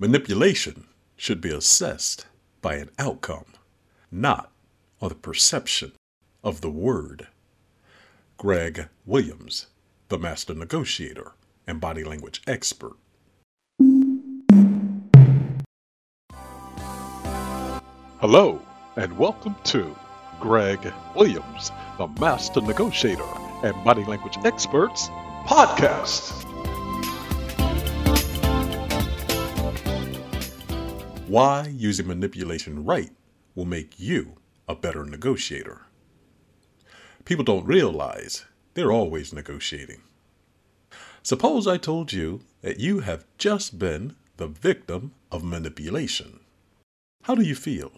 [0.00, 2.24] Manipulation should be assessed
[2.62, 3.44] by an outcome,
[4.10, 4.50] not
[4.98, 5.92] on the perception
[6.42, 7.28] of the word.
[8.38, 9.66] Greg Williams,
[10.08, 11.32] the master negotiator
[11.66, 12.94] and body language expert.
[18.20, 18.62] Hello,
[18.96, 19.94] and welcome to
[20.40, 20.80] Greg
[21.14, 23.28] Williams, the master negotiator
[23.62, 25.10] and body language experts
[25.44, 26.49] podcast.
[31.30, 33.12] Why using manipulation right
[33.54, 35.82] will make you a better negotiator.
[37.24, 40.02] People don't realize they're always negotiating.
[41.22, 46.40] Suppose I told you that you have just been the victim of manipulation.
[47.22, 47.92] How do you feel?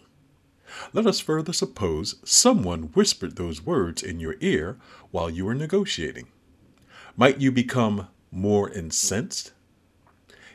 [0.93, 4.77] Let us further suppose someone whispered those words in your ear
[5.09, 6.27] while you were negotiating.
[7.17, 9.53] Might you become more incensed?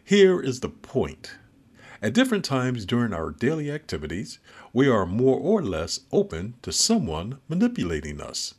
[0.05, 1.39] Here is the point.
[2.01, 4.39] At different times during our daily activities,
[4.73, 8.55] we are more or less open to someone manipulating us.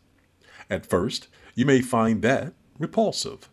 [0.70, 3.50] At first, you may find that repulsive.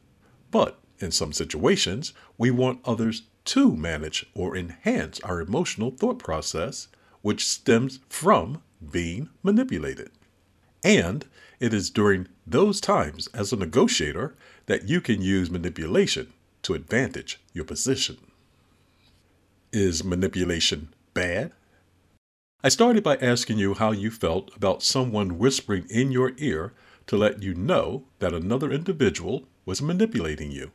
[0.50, 6.88] But in some situations, we want others to manage or enhance our emotional thought process,
[7.22, 10.10] which stems from being manipulated.
[10.82, 11.26] And
[11.60, 14.34] it is during those times as a negotiator
[14.66, 18.18] that you can use manipulation to advantage your position.
[19.72, 21.52] Is manipulation bad?
[22.62, 26.72] I started by asking you how you felt about someone whispering in your ear
[27.08, 30.70] to let you know that another individual was manipulating you.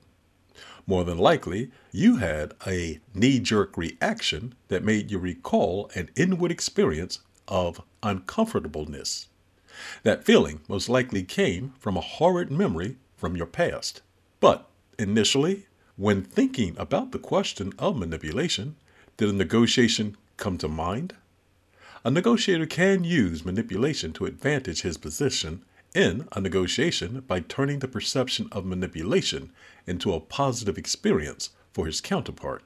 [0.85, 6.51] More than likely, you had a knee jerk reaction that made you recall an inward
[6.51, 9.27] experience of uncomfortableness.
[10.03, 14.01] That feeling most likely came from a horrid memory from your past.
[14.41, 14.67] But
[14.99, 15.67] initially,
[16.01, 18.75] when thinking about the question of manipulation,
[19.17, 21.13] did a negotiation come to mind?
[22.03, 25.63] A negotiator can use manipulation to advantage his position
[25.93, 29.51] in a negotiation by turning the perception of manipulation
[29.85, 32.63] into a positive experience for his counterpart.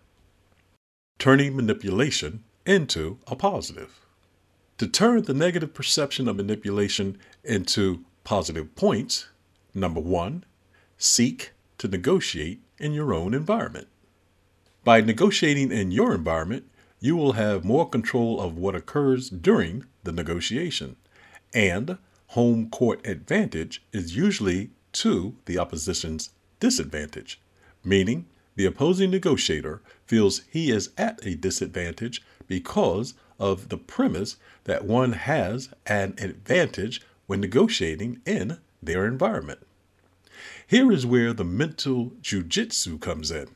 [1.20, 4.00] Turning manipulation into a positive.
[4.78, 9.28] To turn the negative perception of manipulation into positive points,
[9.74, 10.46] number one,
[10.98, 13.88] seek to negotiate in your own environment.
[14.84, 16.66] By negotiating in your environment,
[17.00, 20.96] you will have more control of what occurs during the negotiation
[21.54, 21.98] and
[22.28, 27.40] home court advantage is usually to the opposition's disadvantage,
[27.84, 28.26] meaning
[28.56, 35.14] the opposing negotiator feels he is at a disadvantage because of the premise that one
[35.14, 39.60] has an advantage when negotiating in their environment.
[40.68, 43.50] Here is where the mental jujitsu comes in.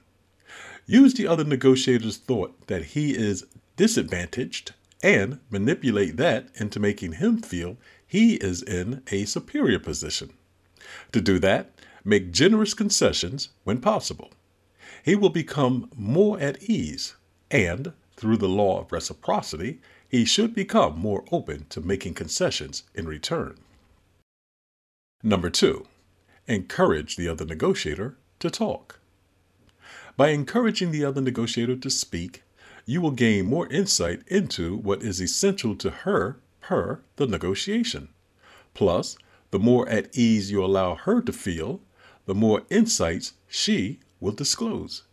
[0.86, 3.46] Use the other negotiator's thought that he is
[3.78, 10.34] disadvantaged and manipulate that into making him feel he is in a superior position.
[11.12, 11.72] To do that,
[12.03, 14.31] make generous concessions when possible.
[15.03, 17.16] He will become more at ease,
[17.50, 23.08] and through the law of reciprocity, he should become more open to making concessions in
[23.08, 23.58] return.
[25.24, 25.88] Number two,
[26.50, 29.00] encourage the other negotiator to talk.
[30.18, 32.44] By encouraging the other negotiator to speak,
[32.86, 38.10] you will gain more insight into what is essential to her per the negotiation.
[38.74, 39.18] Plus,
[39.52, 41.82] the more at ease you allow her to feel,
[42.26, 45.04] the more insights she will disclose.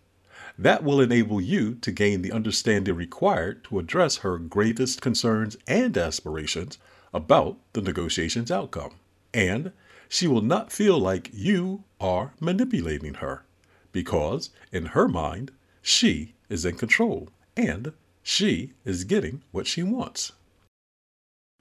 [0.59, 5.97] That will enable you to gain the understanding required to address her greatest concerns and
[5.97, 6.79] aspirations
[7.13, 8.95] about the negotiation's outcome.
[9.35, 9.73] And
[10.09, 13.45] she will not feel like you are manipulating her,
[13.93, 15.51] because in her mind,
[15.83, 17.93] she is in control and
[18.23, 20.33] she is getting what she wants.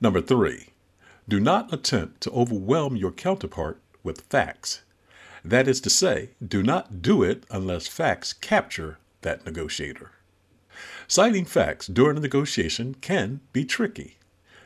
[0.01, 0.69] Number three,
[1.27, 4.81] do not attempt to overwhelm your counterpart with facts.
[5.44, 10.12] That is to say, do not do it unless facts capture that negotiator.
[11.07, 14.18] Citing facts during a negotiation can be tricky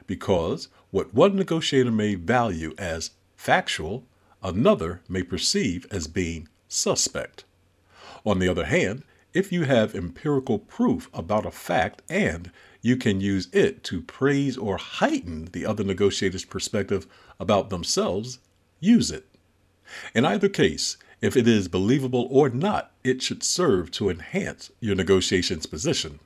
[0.08, 4.04] because what one negotiator may value as factual,
[4.44, 7.46] another may perceive as being suspect.
[8.26, 9.02] On the other hand,
[9.34, 12.52] if you have empirical proof about a fact and
[12.82, 17.08] you can use it to praise or heighten the other negotiator's perspective
[17.40, 18.40] about themselves,
[18.82, 19.26] use it.
[20.14, 24.96] In either case, if it is believable or not, it should serve to enhance your
[24.96, 26.20] negotiation's position.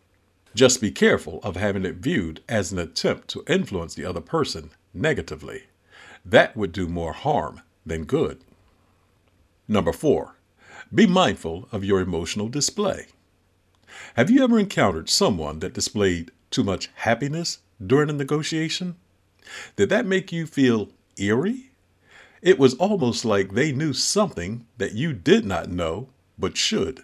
[0.56, 4.72] Just be careful of having it viewed as an attempt to influence the other person
[4.96, 5.66] negatively.
[6.26, 8.44] That would do more harm than good.
[9.68, 10.38] Number four,
[10.94, 13.08] be mindful of your emotional display.
[14.16, 18.96] Have you ever encountered someone that displayed too much happiness during a negotiation?
[19.76, 21.72] Did that make you feel eerie?
[22.42, 27.04] It was almost like they knew something that you did not know but should.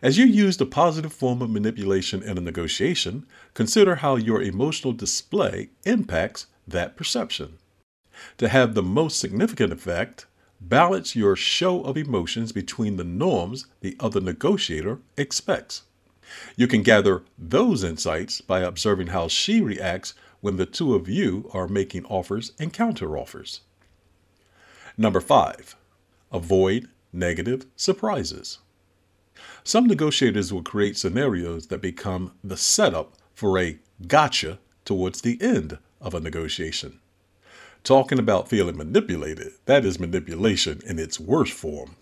[0.00, 4.92] As you use the positive form of manipulation in a negotiation, consider how your emotional
[4.92, 7.58] display impacts that perception.
[8.38, 10.26] To have the most significant effect,
[10.60, 15.82] balance your show of emotions between the norms the other negotiator expects.
[16.56, 21.50] You can gather those insights by observing how she reacts when the two of you
[21.52, 23.60] are making offers and counteroffers.
[24.98, 25.76] Number five,
[26.32, 28.58] avoid negative surprises.
[29.64, 35.78] Some negotiators will create scenarios that become the setup for a gotcha towards the end
[36.00, 37.00] of a negotiation.
[37.86, 41.94] Talking about feeling manipulated, that is manipulation in its worst form.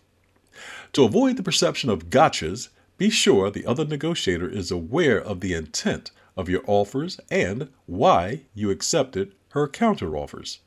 [0.94, 5.52] To avoid the perception of gotchas, be sure the other negotiator is aware of the
[5.52, 10.60] intent of your offers and why you accepted her counteroffers.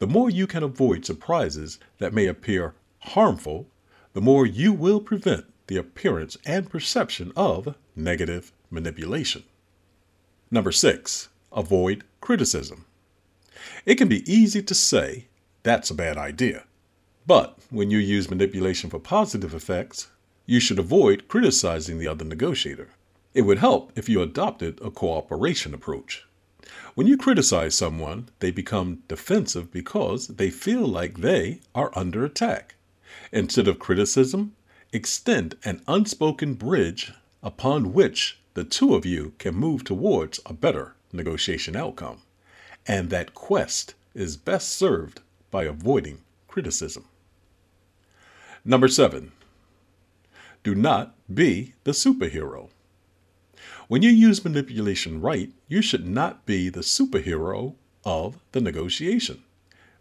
[0.00, 3.68] The more you can avoid surprises that may appear harmful,
[4.12, 9.44] the more you will prevent the appearance and perception of negative manipulation.
[10.50, 12.84] Number six, avoid criticism.
[13.84, 15.26] It can be easy to say,
[15.62, 16.64] that's a bad idea.
[17.26, 20.08] But when you use manipulation for positive effects,
[20.46, 22.88] you should avoid criticizing the other negotiator.
[23.34, 26.26] It would help if you adopted a cooperation approach.
[26.94, 32.74] When you criticize someone, they become defensive because they feel like they are under attack.
[33.32, 34.54] Instead of criticism,
[34.92, 37.12] extend an unspoken bridge
[37.42, 42.22] upon which the two of you can move towards a better negotiation outcome.
[42.86, 45.20] And that quest is best served
[45.50, 46.18] by avoiding
[46.48, 47.04] criticism.
[48.64, 49.32] Number seven,
[50.62, 52.70] do not be the superhero.
[53.88, 57.74] When you use manipulation right, you should not be the superhero
[58.04, 59.42] of the negotiation,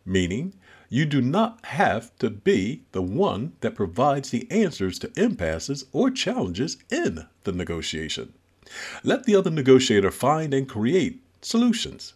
[0.06, 0.54] meaning
[0.90, 6.12] you do not have to be the one that provides the answers to impasses or
[6.12, 8.34] challenges in the negotiation.
[9.04, 12.14] Let the other negotiator find and create solutions.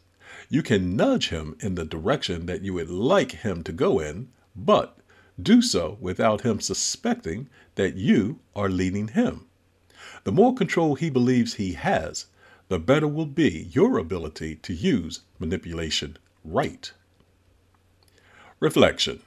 [0.50, 4.30] You can nudge him in the direction that you would like him to go in,
[4.56, 4.98] but
[5.42, 9.48] do so without him suspecting that you are leading him.
[10.24, 12.28] The more control he believes he has,
[12.68, 16.92] the better will be your ability to use manipulation right.
[18.60, 19.22] Reflection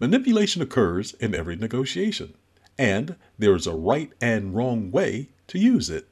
[0.00, 2.34] Manipulation occurs in every negotiation,
[2.78, 6.08] and there is a right and wrong way to use it.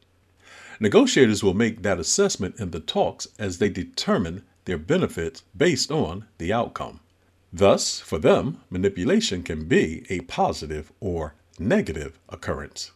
[0.78, 6.26] Negotiators will make that assessment in the talks as they determine their benefits based on
[6.36, 7.00] the outcome.
[7.52, 12.92] Thus, for them, manipulation can be a positive or negative occurrence.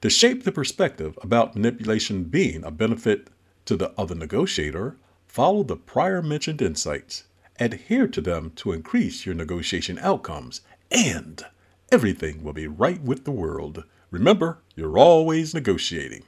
[0.00, 3.28] To shape the perspective about manipulation being a benefit
[3.66, 4.96] to the other negotiator,
[5.28, 7.24] follow the prior mentioned insights,
[7.60, 11.44] adhere to them to increase your negotiation outcomes, and
[11.92, 13.84] everything will be right with the world.
[14.10, 16.24] Remember, you're always negotiating.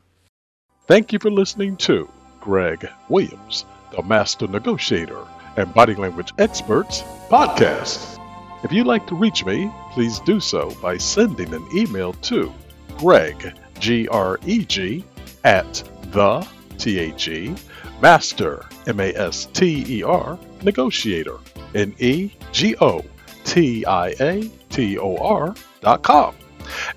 [0.87, 2.09] Thank you for listening to
[2.41, 5.19] Greg Williams, the Master Negotiator
[5.57, 8.21] and Body Language Experts podcast.
[8.63, 12.55] If you'd like to reach me, please do so by sending an email to
[12.99, 15.05] Greg, G R E G,
[15.43, 16.47] at the
[16.79, 17.57] T H E,
[18.01, 21.39] Master, M A S T E R, Negotiator,
[21.75, 23.05] N E G O
[23.45, 26.37] T I A T O R dot com.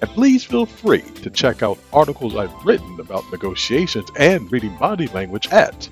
[0.01, 5.08] And please feel free to check out articles I've written about negotiations and reading body
[5.08, 5.88] language at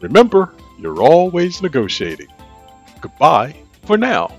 [0.00, 2.28] Remember, you're always negotiating.
[3.00, 4.36] Goodbye for now.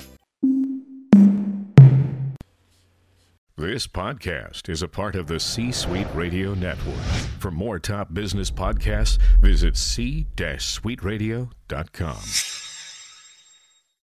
[3.59, 7.03] This podcast is a part of the C Suite Radio Network.
[7.39, 12.56] For more top business podcasts, visit c-suiteradio.com.